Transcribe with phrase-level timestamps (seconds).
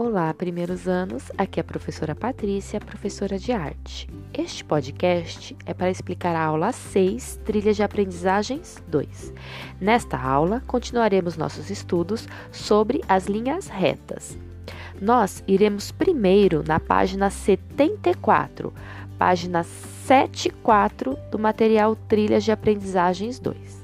[0.00, 1.24] Olá, primeiros anos.
[1.36, 4.08] Aqui é a professora Patrícia, professora de arte.
[4.32, 9.34] Este podcast é para explicar a aula 6, Trilha de Aprendizagens 2.
[9.80, 14.38] Nesta aula, continuaremos nossos estudos sobre as linhas retas.
[15.00, 18.72] Nós iremos primeiro na página 74,
[19.18, 23.77] página 74 do material Trilhas de Aprendizagens 2.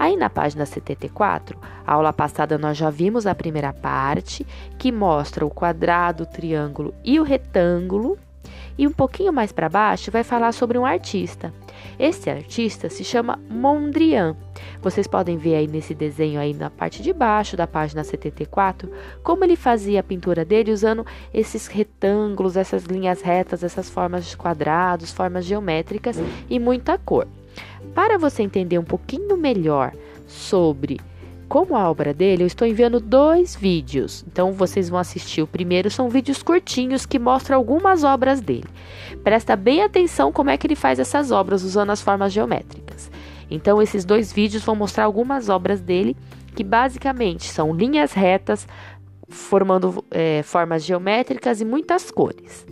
[0.00, 4.46] Aí na página 74, a aula passada nós já vimos a primeira parte,
[4.78, 8.18] que mostra o quadrado, o triângulo e o retângulo.
[8.78, 11.52] E um pouquinho mais para baixo vai falar sobre um artista.
[11.98, 14.34] Esse artista se chama Mondrian.
[14.80, 18.90] Vocês podem ver aí nesse desenho aí na parte de baixo da página 74
[19.22, 24.34] como ele fazia a pintura dele usando esses retângulos, essas linhas retas, essas formas de
[24.34, 26.16] quadrados, formas geométricas
[26.48, 27.28] e muita cor.
[27.94, 29.92] Para você entender um pouquinho melhor
[30.26, 31.00] sobre
[31.50, 34.24] como a obra dele, eu estou enviando dois vídeos.
[34.30, 35.42] Então vocês vão assistir.
[35.42, 38.68] O primeiro são vídeos curtinhos que mostram algumas obras dele.
[39.24, 43.10] Presta bem atenção como é que ele faz essas obras usando as formas geométricas.
[43.50, 46.16] Então esses dois vídeos vão mostrar algumas obras dele
[46.54, 48.66] que basicamente são linhas retas
[49.28, 52.64] formando é, formas geométricas e muitas cores.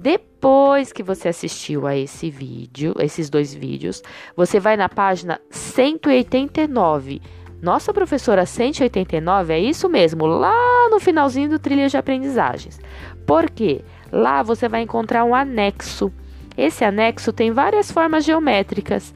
[0.00, 4.02] Depois que você assistiu a esse vídeo, esses dois vídeos,
[4.34, 7.20] você vai na página 189.
[7.60, 12.80] Nossa professora 189 é isso mesmo, lá no finalzinho do trilha de aprendizagens.
[13.26, 13.82] Por quê?
[14.10, 16.10] Lá você vai encontrar um anexo.
[16.56, 19.14] Esse anexo tem várias formas geométricas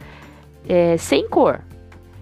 [0.68, 1.62] é, sem cor.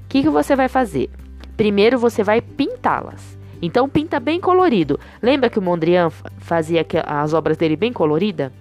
[0.04, 1.10] O que, que você vai fazer?
[1.56, 3.36] Primeiro você vai pintá-las.
[3.62, 4.98] Então pinta bem colorido.
[5.22, 8.52] Lembra que o Mondrian fazia as obras dele bem colorida?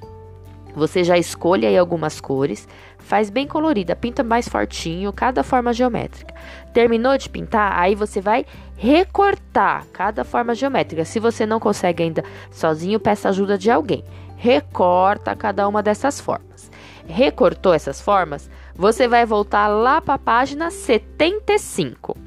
[0.76, 6.34] Você já escolhe aí algumas cores, faz bem colorida, pinta mais fortinho cada forma geométrica.
[6.74, 8.46] Terminou de pintar, aí você vai
[8.78, 11.04] recortar cada forma geométrica.
[11.04, 14.06] Se você não consegue ainda sozinho, peça ajuda de alguém.
[14.38, 16.72] Recorta cada uma dessas formas.
[17.06, 22.20] Recortou essas formas, você vai voltar lá para a página 75.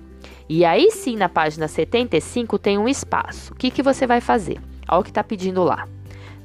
[0.48, 3.52] E aí sim, na página 75 tem um espaço.
[3.52, 4.60] O que, que você vai fazer?
[4.86, 5.88] Olha o que está pedindo lá,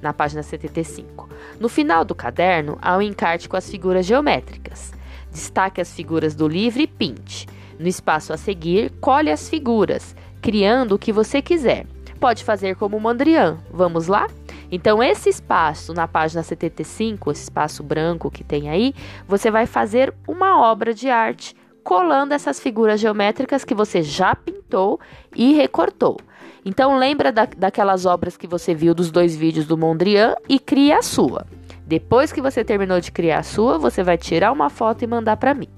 [0.01, 1.27] na página 75.
[1.59, 4.93] No final do caderno, há um encarte com as figuras geométricas.
[5.29, 7.45] Destaque as figuras do livro e pinte.
[7.77, 11.85] No espaço a seguir, colhe as figuras, criando o que você quiser.
[12.19, 13.57] Pode fazer como Mondrian.
[13.69, 14.27] Vamos lá?
[14.71, 18.93] Então, esse espaço na página 75, esse espaço branco que tem aí,
[19.27, 24.99] você vai fazer uma obra de arte colando essas figuras geométricas que você já pintou
[25.35, 26.17] e recortou.
[26.65, 30.99] Então lembra da, daquelas obras que você viu dos dois vídeos do Mondrian e cria
[30.99, 31.45] a sua.
[31.85, 35.37] Depois que você terminou de criar a sua, você vai tirar uma foto e mandar
[35.37, 35.69] para mim.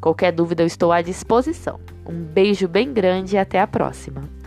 [0.00, 1.78] Qualquer dúvida eu estou à disposição.
[2.08, 4.37] Um beijo bem grande e até a próxima.